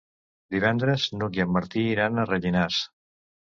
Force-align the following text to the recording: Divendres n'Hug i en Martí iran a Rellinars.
Divendres 0.55 1.05
n'Hug 1.19 1.37
i 1.41 1.45
en 1.45 1.53
Martí 1.59 1.85
iran 1.93 2.19
a 2.19 2.27
Rellinars. 2.33 2.83